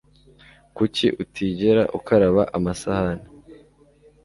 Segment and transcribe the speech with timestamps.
[0.75, 3.25] Kuki utigera ukaraba amasahani